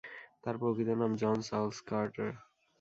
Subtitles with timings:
[0.43, 2.29] তার প্রকৃত নাম জন চার্লস কার্টার।